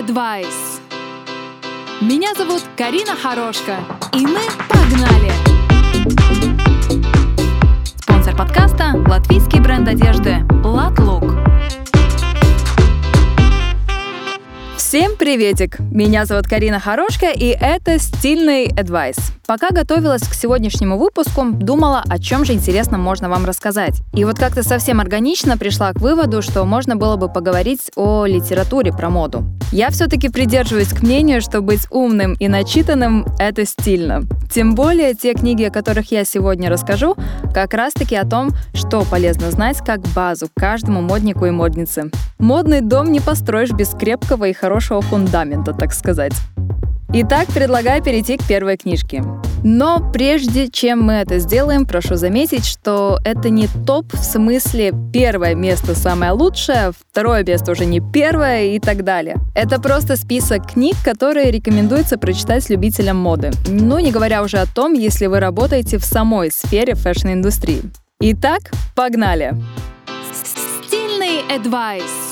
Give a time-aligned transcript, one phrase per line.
[0.00, 0.80] Advice.
[2.00, 3.76] Меня зовут Карина Хорошка,
[4.14, 5.30] и мы погнали!
[7.96, 11.24] Спонсор подкаста– латвийский бренд одежды «Латлук».
[14.78, 15.78] Всем приветик!
[15.80, 19.20] Меня зовут Карина Хорошка, и это «Стильный Advice».
[19.50, 24.00] Пока готовилась к сегодняшнему выпуску, думала, о чем же интересно можно вам рассказать.
[24.14, 28.92] И вот как-то совсем органично пришла к выводу, что можно было бы поговорить о литературе
[28.92, 29.42] про моду.
[29.72, 34.22] Я все-таки придерживаюсь к мнению, что быть умным и начитанным— это стильно.
[34.52, 37.16] Тем более те книги, о которых я сегодня расскажу,
[37.52, 42.12] как раз-таки о том, что полезно знать как базу каждому моднику и моднице.
[42.38, 46.34] Модный дом не построишь без крепкого и хорошего фундамента, так сказать.
[47.12, 49.24] Итак, предлагаю перейти к первой книжке.
[49.64, 55.56] Но прежде чем мы это сделаем, прошу заметить, что это не топ в смысле первое
[55.56, 59.38] место самое лучшее, второе место уже не первое и так далее.
[59.56, 63.50] Это просто список книг, которые рекомендуется прочитать любителям моды.
[63.66, 67.82] Ну, не говоря уже о том, если вы работаете в самой сфере fashion-индустрии.
[68.20, 69.56] Итак, погнали!
[70.32, 72.29] Стильный advice.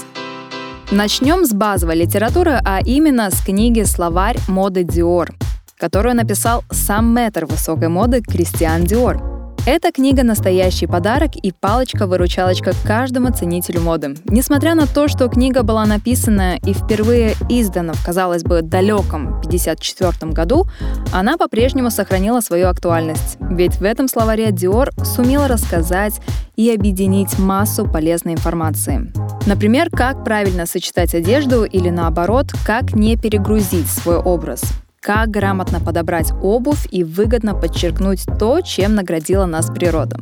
[0.90, 5.34] Начнем с базовой литературы, а именно с книги «Словарь моды Диор»,
[5.76, 9.27] которую написал сам мэтр высокой моды Кристиан Диор.
[9.70, 14.16] Эта книга— настоящий подарок и палочка-выручалочка каждому ценителю моды.
[14.24, 20.32] Несмотря на то, что книга была написана и впервые издана в, казалось бы, далеком 1954
[20.32, 20.64] году,
[21.12, 23.36] она по-прежнему сохранила свою актуальность.
[23.40, 26.18] Ведь в этом словаре Диор сумела рассказать
[26.56, 29.12] и объединить массу полезной информации.
[29.44, 34.62] Например, как правильно сочетать одежду или наоборот, как не перегрузить свой образ
[35.00, 40.20] как грамотно подобрать обувь и выгодно подчеркнуть то, чем наградила нас природа.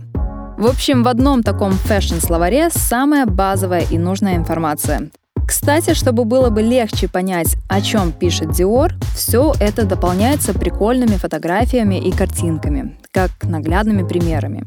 [0.58, 5.10] В общем, в одном таком фэшн-словаре самая базовая и нужная информация.
[5.46, 12.00] Кстати, чтобы было бы легче понять, о чем пишет Dior, все это дополняется прикольными фотографиями
[12.00, 14.64] и картинками, как наглядными примерами.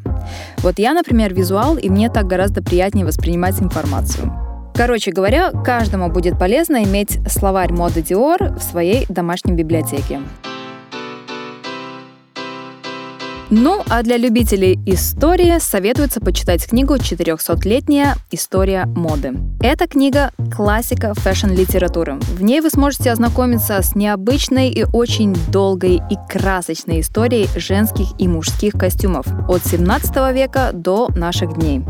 [0.59, 4.48] Вот я, например, визуал, и мне так гораздо приятнее воспринимать информацию.
[4.79, 10.21] Короче говоря, каждому будет полезно иметь словарь моды Dior в своей домашней библиотеке.
[13.49, 19.33] Ну, а для любителей истории советуется почитать книгу «400-летняя история моды».
[19.61, 22.17] Эта книга— классика фэшн-литературы.
[22.37, 28.29] В ней вы сможете ознакомиться с необычной и очень долгой и красочной историей женских и
[28.29, 31.83] мужских костюмов от 17 века до наших дней.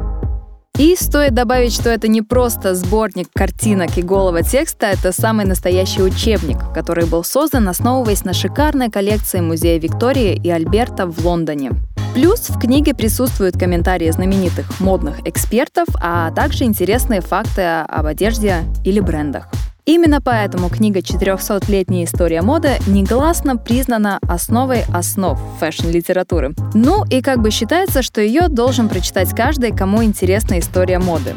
[0.79, 6.01] И стоит добавить, что это не просто сборник картинок и голого текста, это самый настоящий
[6.01, 11.71] учебник, который был создан, основываясь на шикарной коллекции Музея Виктории и Альберта в Лондоне.
[12.13, 19.01] Плюс в книге присутствуют комментарии знаменитых модных экспертов, а также интересные факты об одежде или
[19.01, 19.49] брендах.
[19.89, 26.53] Именно поэтому книга «400-летняя история моды» негласно признана основой основ фэшн-литературы.
[26.75, 31.33] Ну и как бы считается, что ее должен прочитать каждый, кому интересна история моды.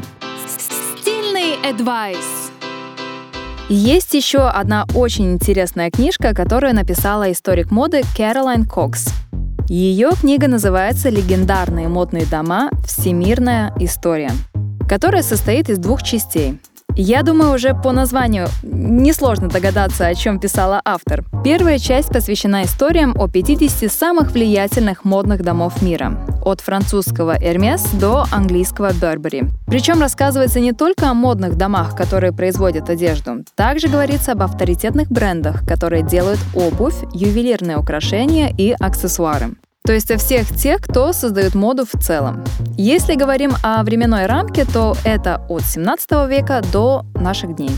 [0.46, 2.50] Стильный advice.
[3.70, 9.14] Есть еще одна очень интересная книжка, которую написала историк моды Кэролайн Кокс.
[9.66, 12.68] Ее книга называется «Легендарные модные дома.
[12.86, 14.32] Всемирная история»,
[14.86, 16.60] которая состоит из двух частей.
[16.94, 21.24] Я думаю, уже по названию несложно догадаться, о чем писала автор.
[21.42, 26.18] Первая часть посвящена историям о 50 самых влиятельных модных домов мира.
[26.44, 29.48] От французского Hermes до английского Burberry.
[29.66, 33.44] Причем рассказывается не только о модных домах, которые производят одежду.
[33.54, 39.54] Также говорится об авторитетных брендах, которые делают обувь, ювелирные украшения и аксессуары
[39.84, 42.44] то есть о всех тех, кто создает моду в целом.
[42.76, 47.72] Если говорим о временной рамке, то это от 17 века до наших дней.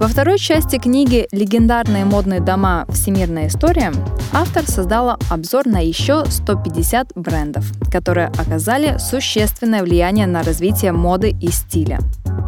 [0.00, 2.86] Во второй части книги «Легендарные модные дома.
[2.88, 3.92] Всемирная история»
[4.32, 11.50] автор создала обзор на еще 150 брендов, которые оказали существенное влияние на развитие моды и
[11.50, 12.00] стиля.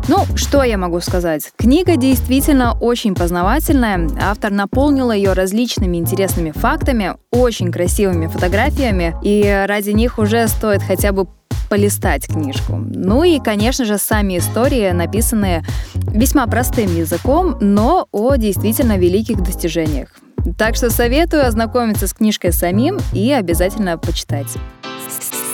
[0.06, 1.50] Ну, что я могу сказать?
[1.56, 4.08] Книга действительно очень познавательная.
[4.20, 11.12] Автор наполнил ее различными интересными фактами, очень красивыми фотографиями, и ради них уже стоит хотя
[11.12, 11.26] бы
[11.70, 12.76] полистать книжку.
[12.76, 15.64] Ну и, конечно же, сами истории, написанные
[15.94, 20.10] весьма простым языком, но о действительно великих достижениях.
[20.58, 24.54] Так что советую ознакомиться с книжкой самим и обязательно почитать.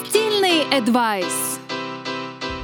[0.08, 1.49] Стильный advice.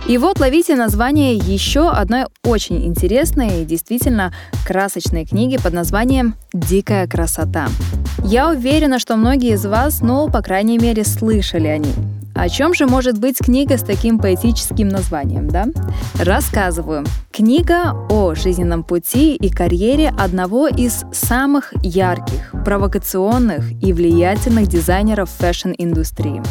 [0.09, 4.33] И вот ловите название еще одной очень интересной и действительно
[4.65, 7.67] красочной книги под названием «Дикая красота».
[8.23, 11.95] Я уверена, что многие из вас, ну, по крайней мере, слышали о ней.
[12.37, 15.65] О чем же может быть книга с таким поэтическим названием, да?
[16.21, 17.05] Рассказываю.
[17.33, 26.43] Книга о жизненном пути и карьере одного из самых ярких, провокационных и влиятельных дизайнеров fashion-индустрии,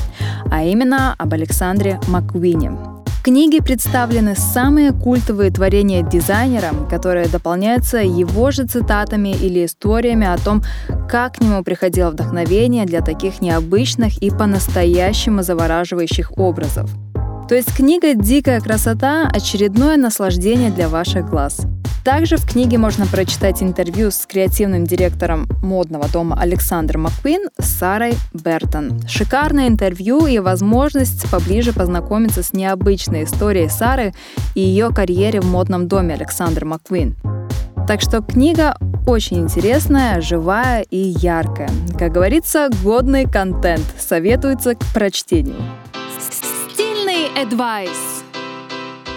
[0.52, 2.95] а именно об Александре Маквине
[3.26, 10.62] книге представлены самые культовые творения дизайнера, которые дополняются его же цитатами или историями о том,
[11.10, 16.88] как к нему приходило вдохновение для таких необычных и по-настоящему завораживающих образов.
[17.50, 21.62] То есть книга «Дикая красота»— очередное наслаждение для ваших глаз—
[22.06, 28.14] также в книге можно прочитать интервью с креативным директором модного дома Александром Маккуин с Сарой
[28.32, 29.02] Бертон.
[29.08, 34.14] Шикарное интервью и возможность поближе познакомиться с необычной историей Сары
[34.54, 37.16] и ее карьере в модном доме Александр Маккуин.
[37.88, 41.72] Так что книга очень интересная, живая и яркая.
[41.98, 43.86] Как говорится, годный контент.
[43.98, 45.58] Советуется к прочтению.
[46.20, 48.15] Стильный advice.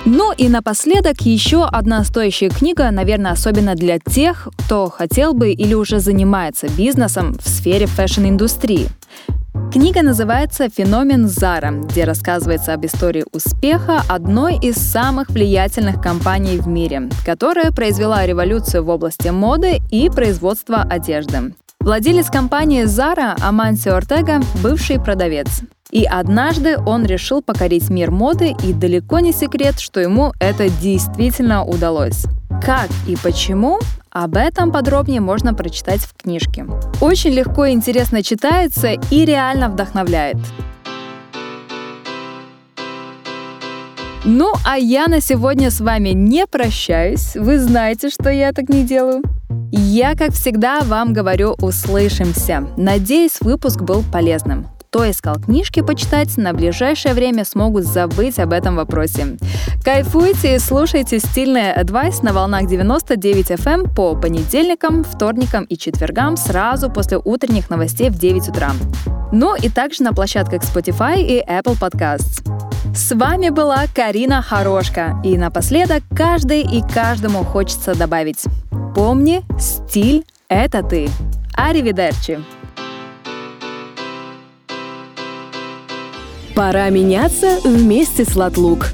[0.04, 5.74] Ну и напоследок еще одна стоящая книга, наверное, особенно для тех, кто хотел бы или
[5.74, 8.88] уже занимается бизнесом в сфере fashion-индустрии.
[9.72, 16.66] Книга называется «Феномен Zara», где рассказывается об истории успеха одной из самых влиятельных компаний в
[16.66, 21.54] мире, которая произвела революцию в области моды и производства одежды.
[21.80, 25.62] Владелец компании Zara Амансио Ортега– бывший продавец.
[25.90, 31.64] И однажды он решил покорить мир моды, и далеко не секрет, что ему это действительно
[31.64, 32.26] удалось.
[32.62, 33.78] Как и почему?
[34.10, 36.66] Об этом подробнее можно прочитать в книжке.
[37.00, 40.38] Очень легко и интересно читается и реально вдохновляет.
[44.24, 47.34] Ну, а я на сегодня с вами не прощаюсь.
[47.34, 49.22] Вы знаете, что я так не делаю.
[49.70, 52.66] Я, как всегда, вам говорю «услышимся».
[52.76, 58.76] Надеюсь, выпуск был полезным кто искал книжки почитать, на ближайшее время смогут забыть об этом
[58.76, 59.36] вопросе.
[59.84, 66.38] Кайфуйте и слушайте стильный адвайс на волнах 99 FM эм по понедельникам, вторникам и четвергам
[66.38, 68.72] сразу после утренних новостей в 9 утра.
[69.30, 72.42] Ну и также на площадках Spotify и Apple Podcasts.
[72.94, 75.20] С вами была Карина Хорошка.
[75.22, 78.44] И напоследок каждый и каждому хочется добавить.
[78.94, 81.10] Помни, стиль— это ты.
[81.54, 82.38] Аривидерчи!
[86.58, 88.88] Пора меняться вместе с Латлук.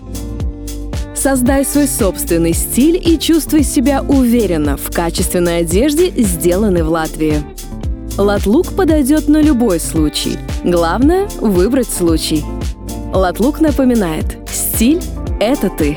[1.15, 7.43] Создай свой собственный стиль и чувствуй себя уверенно в качественной одежде, сделанной в Латвии.
[8.19, 10.37] Латлук подойдет на любой случай.
[10.63, 12.45] Главное— выбрать случай.
[13.15, 15.01] Латлук напоминает «Стиль—
[15.41, 15.97] это ты».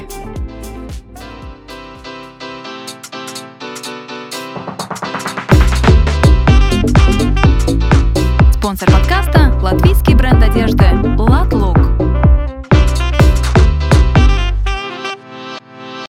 [8.54, 10.84] Спонсор подкаста– латвийский бренд одежды
[11.18, 11.87] «Латлук».